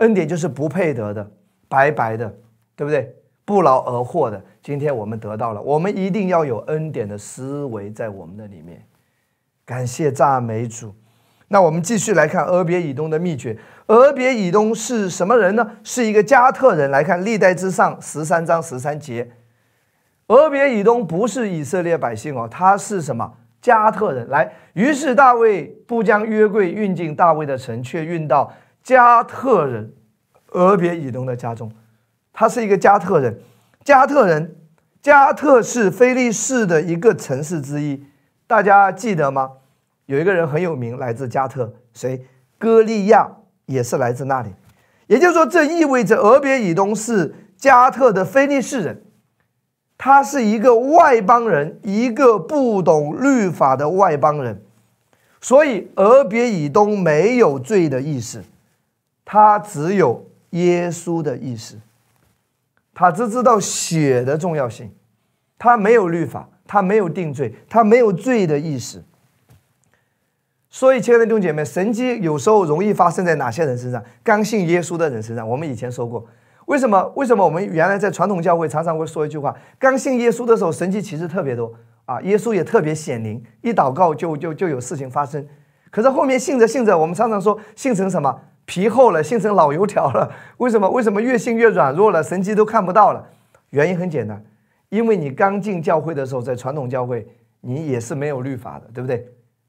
[0.00, 1.30] 恩典就是不配得的，
[1.68, 2.28] 白白的，
[2.76, 3.14] 对不对？
[3.46, 8.84] 不劳而获的，今天我们得到了，我们一定要有恩典的思维在我们的里面。
[9.64, 10.94] 感谢赞美主。
[11.48, 13.58] 那我们继续来看俄别以东的秘诀。
[13.88, 15.68] 俄别以东是什么人呢？
[15.82, 16.92] 是一个加特人。
[16.92, 19.32] 来看历代之上十三章十三节，
[20.28, 23.32] 俄别以东不是以色列百姓哦，他是什么？
[23.60, 24.28] 加特人。
[24.28, 29.92] 来，于是大卫不将约柜运进大卫的城，却运到加特人
[30.50, 31.70] 俄别以东的家中。
[32.32, 33.40] 他是一个加特人，
[33.84, 34.56] 加特人，
[35.02, 38.04] 加特是菲利士的一个城市之一，
[38.46, 39.52] 大家记得吗？
[40.06, 42.24] 有一个人很有名，来自加特，谁？
[42.58, 43.30] 歌利亚
[43.66, 44.50] 也是来自那里。
[45.06, 49.02] 也就是说，这意味着俄别以东是加特的菲利士人，
[49.98, 54.62] 他是一个外邦人，一个不懂律法的外邦人，
[55.40, 58.42] 所以俄别以东没有罪的意思，
[59.24, 61.78] 他只有耶稣的意思。
[62.92, 64.92] 他只知道血的重要性，
[65.58, 69.02] 他没有律法，他没有定罪，他没有罪的意识。
[70.68, 74.04] 所以，亲爱的弟兄姐妹，神迹有时候容易发生在哪些人身上？
[74.22, 75.48] 刚信耶稣的人身上。
[75.48, 76.26] 我们以前说过，
[76.66, 77.10] 为什么？
[77.16, 81.72] 为什么我们原来在传统教会常常会说一句话：刚信耶稣的时候，神迹其实特别多
[82.04, 85.46] 啊，耶稣也特别显灵，一祷告就就就有事情发生。
[85.90, 88.40] 可是后面信着信着，我们常常说信成什么？
[88.70, 90.32] 皮厚了，信成老油条了。
[90.58, 90.88] 为什么？
[90.94, 92.22] 为什么越信越软弱了？
[92.22, 93.26] 神迹都看不到了。
[93.70, 94.40] 原因很简单，
[94.90, 97.26] 因为你刚进教会的时候，在传统教会，
[97.62, 99.26] 你也是没有律法的，对不对？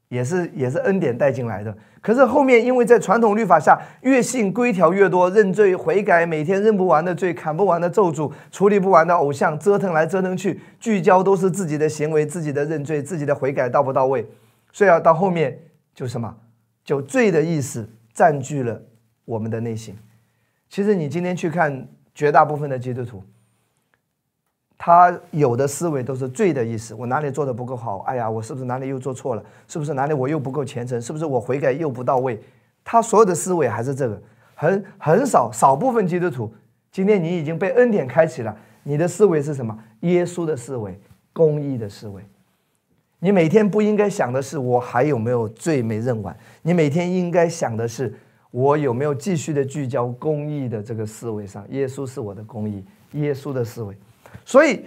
[0.10, 1.76] 也是也是恩典带进来的。
[2.00, 14.28] 可是后面，因为在传统律法下，越信规条越多，认罪悔改，每天认不完的罪，砍不完的咒诅，处理不完的偶像，折腾来折腾去，聚焦都是自己的行为，自己的认罪，自己的悔改到不到位？
[14.72, 15.58] 所以要到后面
[15.96, 16.36] 就什么，
[16.84, 18.80] 就罪的意思占据了。
[19.32, 19.96] 我们的内心，
[20.70, 23.24] 其实你今天去看绝大部分的基督徒，
[24.78, 26.94] 他有的思维都是罪的意思。
[26.94, 28.00] 我哪里做的不够好？
[28.00, 29.44] 哎呀，我是不是哪里又做错了？
[29.70, 31.02] 是不是哪里我又不够虔诚？
[31.02, 32.38] 是不是我悔改又不到位？
[32.84, 34.22] 他所有的思维还是这个，
[34.54, 36.54] 很很少少部分基督徒。
[36.91, 39.80] 今天你已经被恩典开启了，你的思维是什么？
[40.02, 41.00] 耶稣的思维，
[41.32, 42.22] 公义的思维。
[43.20, 46.36] 你每天不应该想的是我还有没有罪没认完？
[46.63, 48.13] 你每天应该想的是。
[48.52, 51.66] 我有没有继续的聚焦公义的这个思维上？
[51.70, 52.84] 耶稣是我的公义，
[53.14, 53.96] 耶稣的思维。
[54.46, 54.86] 所以，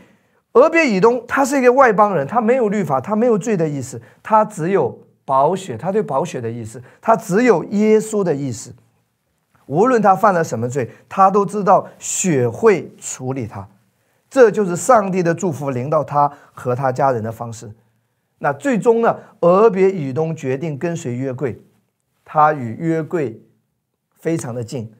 [0.52, 8.74] 俄别以东他是一个外邦人，他没有律法，他没有罪的意思，他只有保血，他对保血的意思，他只有耶稣的意思。
[9.66, 13.66] 无论他犯了什么罪，他都知道血会处理他。
[14.28, 17.72] 这就是上帝的祝福临到他和他家人的方式。
[18.38, 19.16] 那最终呢？
[19.40, 21.58] 俄别以东决定跟随约柜，
[22.26, 23.40] 他与约柜。
[24.24, 24.90] 非常的近，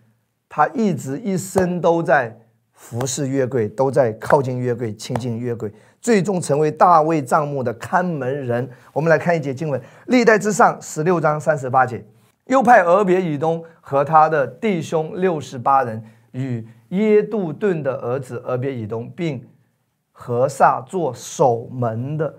[0.50, 2.38] 他一直一生都在
[2.74, 8.68] 服侍约柜，都在靠近约柜，亲近约柜，最终成为大卫帐幕的看门人。
[8.92, 12.04] 我们来看一节经文，《历代之上》十六章三十八节，
[12.48, 19.42] 又派俄别以东和他的弟兄六十八人与耶杜顿的儿子俄别以东，并
[20.12, 22.34] 何萨做守门的，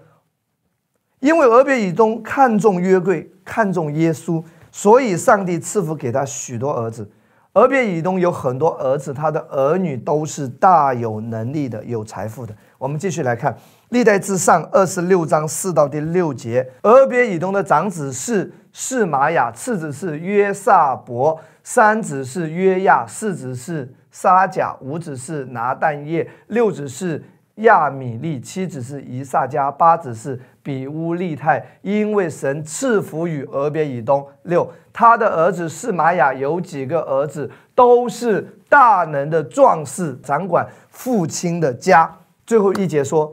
[1.19, 4.43] 因为俄别以东看重约柜，看重耶稣。
[4.78, 7.10] 所以，上帝赐福给他许多儿子。
[7.54, 12.54] 俄别以东有很多儿子，他的儿女都是大有能力的、有财富的。
[12.78, 13.54] 我们继续来看
[13.88, 16.69] 《历代之上》二十六章四到第六节。
[16.82, 27.23] 俄别以东的长子是示玛雅，次子是约萨伯，三子是约亚，四子是沙甲，五子是拿旦叶，六子是。
[27.60, 34.26] 亚米利七子是以撒家，八子是比乌利泰，因为神赐福于俄别以东。
[34.42, 42.18] 六，他的儿子是玛雅，有几个儿子都是大能的壮士，掌管父亲的家。
[42.48, 43.32] 最后一节说，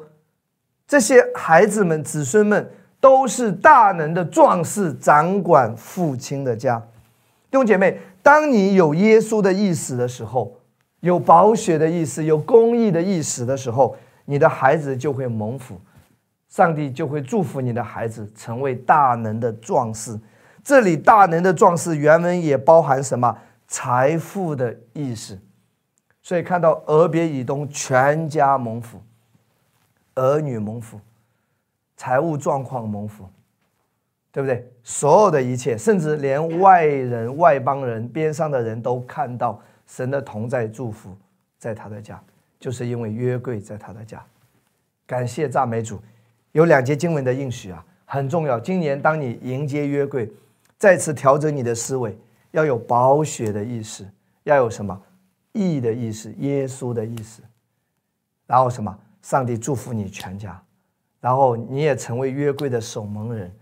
[0.87, 2.71] 这些孩子们、子孙们
[3.01, 6.79] 都是大能的壮士，掌管父亲的家。
[7.51, 10.55] 弟兄姐妹，当你有耶稣的意思的时候，
[11.01, 15.81] 有保血的意思，有公义的意识的时候，你的孩子就会蒙福，
[16.53, 20.21] 上帝就会祝福你的孩子成为大能的壮士。
[20.63, 23.35] 这里大能的壮士原文也包含什么
[23.67, 25.41] 财富的意思，
[26.21, 29.01] 所以看到俄别以东全家蒙福，
[30.15, 31.01] 儿女蒙福，
[31.97, 33.27] 财务状况蒙福。
[34.31, 34.67] 对不对？
[34.83, 41.15] 所有的一切，甚至连外人、外邦人、边上的人都看到神的同在、祝福
[41.59, 42.19] 在他的家，
[42.59, 44.25] 就是因为约柜在他的家。
[45.07, 46.01] 感谢赞美主，
[46.53, 48.59] 有两节经文的应许啊，很重要。
[48.59, 50.31] 今年当你迎接约柜，
[50.79, 52.17] 再次调整你的思维，
[52.53, 54.07] 要有宝血的意识，
[54.45, 55.03] 要有什么
[55.53, 57.43] 义的意识、耶稣的意识，
[58.47, 58.99] 然后什么？
[59.23, 60.61] 上帝祝福你全家，
[61.21, 63.53] 然后你也成为约柜的守门人。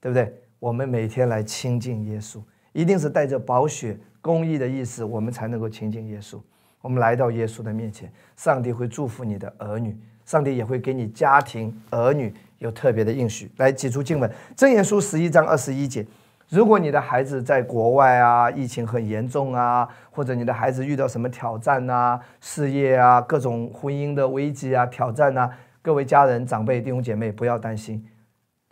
[0.00, 0.32] 对不对？
[0.60, 2.40] 我们每天来亲近耶稣，
[2.72, 6.40] 一定是带着宝血公义的意思，我们才能够亲近耶稣。
[6.80, 9.98] 我们来到耶稣的面前，上帝会祝福你的儿女，
[10.28, 13.50] 上帝也会给你家庭儿女有特别的应许。
[13.56, 16.06] 来解出经文，箴言书十一章二十一节：
[16.50, 25.50] 如果你的孩子在国外啊，疫情很严重啊，或者你的孩子遇到什么挑战啊，事业啊，各种婚姻的危机啊、挑战啊，
[25.80, 28.06] 各位家人、长辈、弟兄姐妹，不要担心。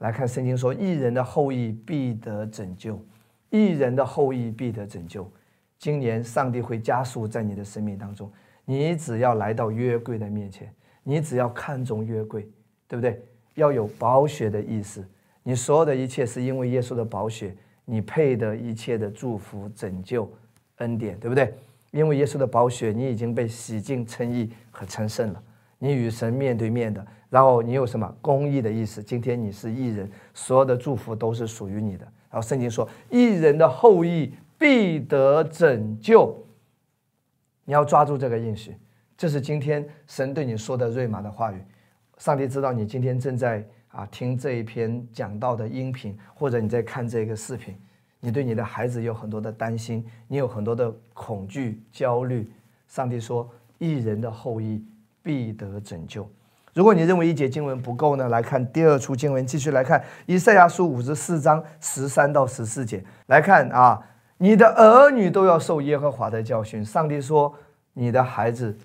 [0.01, 3.03] 来看圣经说：“一人的后裔必得拯救，
[3.49, 5.27] 一人的后裔必得拯救。”
[5.81, 8.31] 今年上帝会加速在你的生命当中。
[8.67, 10.71] 你只要来到约柜的面前，
[11.09, 12.49] 你只要看重约柜，
[12.89, 13.25] 对不对？
[13.55, 15.07] 要有宝血的意思。
[15.45, 17.55] 你所有的一切是因为耶稣的宝血，
[17.85, 20.29] 你配得一切的祝福、拯救、
[20.79, 21.55] 恩典，对不对？
[21.93, 25.41] 因为耶稣的宝血，你已经被洗净、称义和成圣了。
[25.79, 27.07] 你与神面对面的。
[27.31, 29.01] 然后你有什么公义的意思？
[29.01, 32.05] 今天你是义人，所有的祝福都是属于你的。
[32.31, 36.45] 然后圣经说，义人的后裔必得拯救。
[37.65, 38.75] 你要抓住这个应许，
[39.17, 41.57] 这是今天神对你说的瑞玛的话语。
[42.19, 47.75] 上帝知道你今天正在啊听这一篇讲道的音频，或者你在看这个视频，
[48.21, 52.51] 你对你的孩子有很多的担心，你有很多的恐惧、焦虑。
[52.89, 53.49] 上帝说，
[53.79, 54.85] 一人的后裔
[55.23, 56.29] 必得拯救。
[56.75, 58.29] 如果你认为一节经文不够呢？
[58.29, 63.03] 来看第二处经文，继续来看以赛亚书五十四章十三到十四节。
[63.29, 63.99] 来看啊，
[64.37, 66.85] 你的儿女都要受耶和华的教训。
[66.85, 67.55] 上帝说，
[67.95, 68.77] 你的孩子，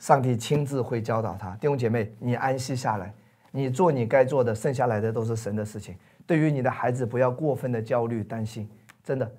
[0.00, 1.50] 上帝亲自会教导他。
[1.60, 3.14] 弟兄姐妹，你安息下来，
[3.52, 5.94] 你做你该做的，剩下来的都是神的事情。
[6.26, 8.68] 对于你的孩子，不要过分的焦虑担心。
[9.04, 9.30] 真的，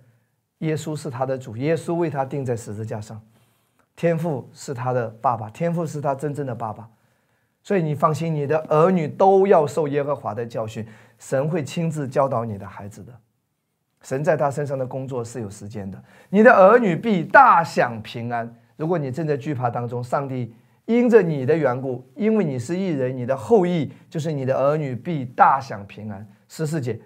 [0.60, 3.20] 耶稣是他的主，耶稣为他钉在十字架上，
[3.96, 6.88] 天父是他的爸爸，天父是他真正的爸爸。
[7.64, 10.88] 所以你放心，你的儿女都要受耶和华的教训，
[11.18, 13.12] 神会亲自教导你的孩子的。
[14.04, 18.56] 神在他身上的工作是有时间的，你的儿女必大享平安。
[18.82, 20.52] 如果你正在惧怕当中，上帝
[20.86, 26.28] 因着你的缘故，因为你是异人，你的后裔就是你的儿女必大享平安。
[26.48, 27.00] 十四节，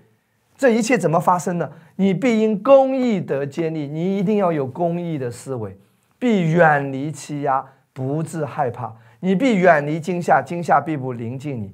[0.55, 1.69] 这一切怎么发生呢？
[1.97, 5.77] 你必因公义得建立，你一定要有公义的思维，
[6.17, 8.95] 必远离欺压，不致害怕。
[9.19, 11.67] 你必远离惊吓，惊吓必不临近你。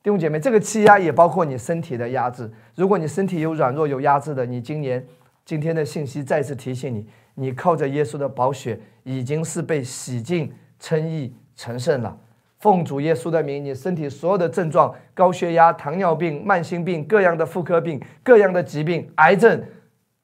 [0.00, 2.48] 弟兄姐妹，这个欺压也包括你身体的压制。
[2.76, 5.04] 如果你身体有软弱、有压制的，你今年
[5.44, 7.04] 今天的信息再次提醒你：
[7.38, 12.18] 你靠着耶稣的宝血，已经是被洗净、称义、成圣了。
[12.58, 19.62] 奉主耶稣的名，你身体所有的症状——高血压、糖尿病、慢性病、各样的妇科病、各样的疾病、癌症，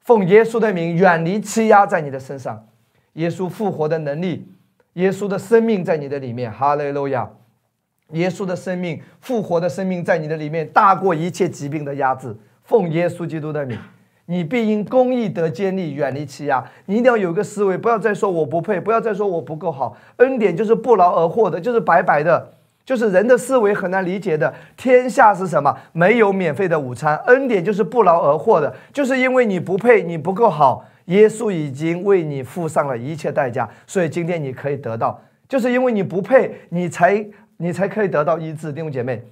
[0.01, 2.67] 奉耶稣的名远离欺压在你的身上。
[3.13, 4.51] 耶稣复活的能力。
[4.95, 7.29] 耶稣的生命在你的里面，哈利路亚！
[8.11, 12.35] 耶稣的生命，复活的生命在你的里面，大过一切疾病的压制。
[12.63, 13.77] 奉耶稣基督的名，
[14.27, 16.63] 你必因公义得坚立，远离欺压。
[16.87, 19.95] 你一定要有个思维，不要再说我不配，不要再说我不够好。
[20.17, 22.53] 恩典就是不劳而获的，就是白白的，
[22.83, 24.53] 就是人的思维很难理解的。
[24.75, 25.77] 天下是什么？
[25.91, 27.15] 没有免费的午餐。
[27.27, 30.85] 恩典就是不劳而获的，就是因为你不配，你不够好。
[31.05, 37.23] 耶稣已经为你付上了一切代价，所以今天你可以得到，就是因为你不配，你才
[37.57, 38.73] 你才可以得到医治。
[38.73, 39.23] 弟兄姐妹，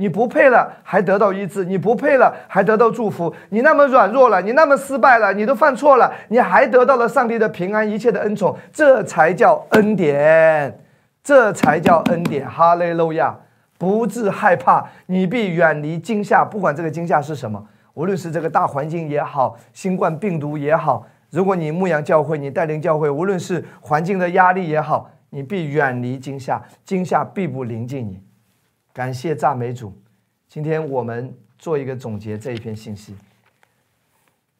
[0.00, 3.34] 你不配了还得到医治，你不配了还得到祝福。
[3.50, 10.80] 你那么软弱了，你那么失败了，你都犯错了，你还得到了上帝的平安，一切的恩宠，这才叫恩典，
[11.22, 12.48] 这才叫恩典。
[12.48, 13.36] 哈利路亚！
[13.76, 21.06] 不致害怕，你必远离惊吓，不管这个惊吓是什么，无论是这个大环境也好，新冠病毒也好。
[21.28, 28.22] 如果你牧养教会，你带领教会，无论是环境的压力也好，你必远离惊吓，惊吓必不临近你。
[28.92, 29.92] 感谢赞美主。
[30.48, 33.14] 今天我们做一个总结，这一篇信息。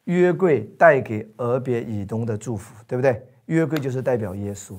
[0.05, 3.21] 约柜带给俄别以东的祝福，对不对？
[3.47, 4.75] 约柜就是代表耶稣，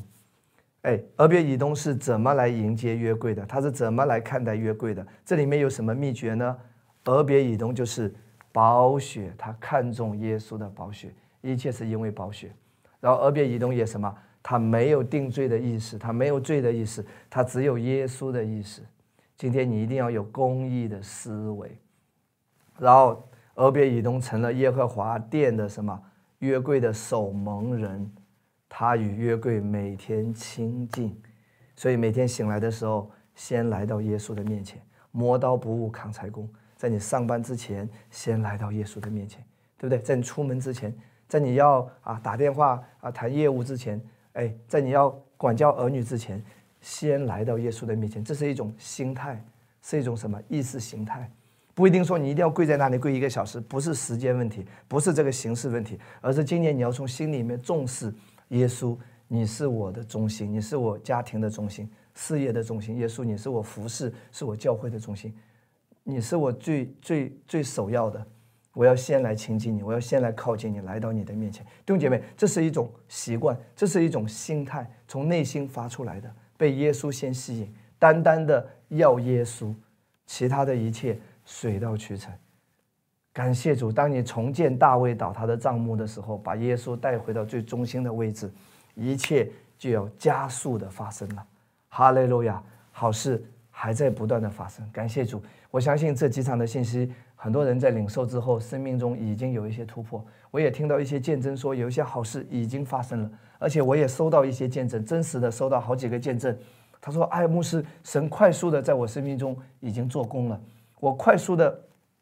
[0.83, 3.45] 哎，俄别以东是怎么来迎接约柜的？
[3.45, 5.07] 他是怎么来看待约柜的？
[5.25, 6.57] 这里面有什么秘诀呢？
[7.05, 8.13] 俄别以东就是
[8.53, 12.51] 宝血，他看重耶稣的宝血，一切是因为宝血。
[13.01, 14.15] 然后俄别以东也什么？
[14.43, 18.83] 他没有定罪的意思，他没有罪的意思，他只有耶稣的意思。
[19.43, 21.77] 今天你一定要有公益的思维。
[22.79, 26.01] 然后俄别以东成了耶和华殿的什么
[26.39, 28.09] 约柜的守门人。
[28.69, 31.21] 他与约柜每天亲近，
[31.75, 34.81] 所以每天醒来的时候，先来到耶稣的面前，
[35.11, 36.49] 磨刀不误砍柴工。
[36.77, 39.45] 在你上班之前，先来到耶稣的面前，
[39.77, 39.99] 对不对？
[39.99, 40.95] 在你出门之前，
[41.27, 44.01] 在你要啊打电话啊谈业务之前，
[44.35, 46.41] 哎，在你要管教儿女之前，
[46.83, 48.23] 先来到耶稣的面前。
[48.23, 49.43] 这是一种心态，
[49.81, 51.31] 是一种什么意识形态？
[51.75, 58.13] 不一定说你一定要跪在那里跪一个小时，不是时间问题，不是这个形式问题，而是今年你要从心里面重视。
[58.49, 58.95] 耶稣，
[59.29, 62.99] 你是我的中心，你是我家庭的中心，事业的中心。
[62.99, 65.35] 耶稣，你是我服侍，是我教会的中心，
[66.03, 68.27] 你是我最最最首要的。
[68.75, 71.65] 我要先来亲近你，我要先来靠近你，来到你的面前。
[71.65, 79.75] 弟兄姐妹，这是一种习惯，这是一种心态，从内心发出来的，被耶稣先吸引，单单的要耶稣，
[80.27, 82.33] 其他的一切水到渠成。
[83.33, 88.49] 感谢主，当你重建大卫倒塌的帐幕的时候，把耶稣带回到最中心的位置，
[88.95, 91.45] 一切就要加速的发生了。
[91.89, 94.89] 哈利路亚，好事还在不断的发生。
[94.93, 100.25] 感谢主，我相信这几场的信息，很多人在领受之后，生命中已经有一些突破。
[100.53, 103.31] 我也听到一些见证说，有一些好事已经发生了，
[103.63, 106.55] 而且我也收到一些见证，真实的收到好几个见证。
[107.01, 110.61] 他说：“哎牧师，神快速的在我生命中已经做工了，
[111.01, 111.73] 我快速的。”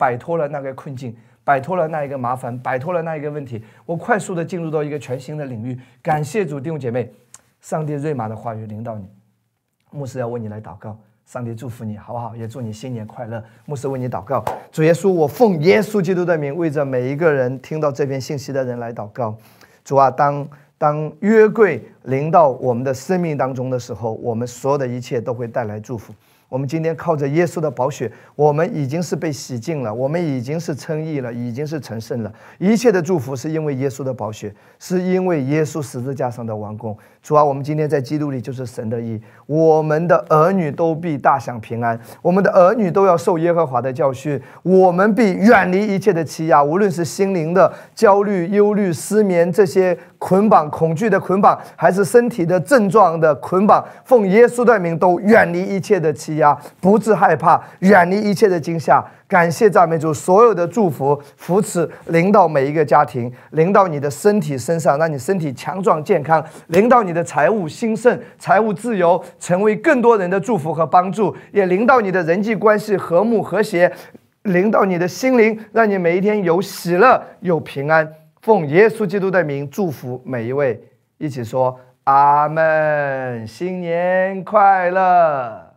[0.00, 1.14] 摆脱了那个困境，
[1.44, 5.78] 摆脱了那一个麻烦，摆脱了那一个问题，我快速的进入到一个全新的领域。
[6.00, 7.12] 感谢主，弟兄姐妹，
[7.60, 9.06] 上帝瑞玛的话语领导你。
[9.90, 12.34] 牧师要为你来祷告，上帝祝福你，好不好？
[12.34, 13.44] 也祝你新年快乐。
[13.66, 19.36] 牧师为你祷告，主耶稣，我奉耶稣基督的名，为着每一个人听到这篇信息的人来祷告。
[19.84, 20.48] 主啊，当
[20.80, 26.10] 当约柜临到我们的生命当中的时候，我们所有的一切都会带来祝福。
[26.48, 32.32] 我们今天靠着耶稣的宝血，我们已经是被洗净了，我们已经是称义了，已经是成圣了。
[32.58, 36.96] 一切的祝福是因为耶稣的宝血，是因为耶稣十字架上的完工。
[37.22, 56.58] 主啊，我们今天在基督里就是神的义，我们的儿女都必大享平安，我们的儿女都要受耶和华的教训，我们必远离一切的欺压，无论是心灵的焦虑、忧虑、失眠这些捆绑、恐惧的捆绑，还是身体的症状的捆绑，奉耶稣的名都远离一切的欺压。
[56.80, 59.04] 不致害怕，远离一切的惊吓。
[59.30, 73.92] 感谢赞美主，所有的祝福扶持临到每一个家庭，临到你的身体身上，让你身体强壮健康；临到你的财务兴盛，财务自由，成为更多人的祝福和帮助；也临到你的人际关系和睦和谐，
[74.42, 78.12] 临到你的心灵，让你每一天有喜乐有平安。
[78.42, 80.82] 奉耶稣基督的名祝福每一位，
[81.18, 85.69] 一起说阿门，新年快乐。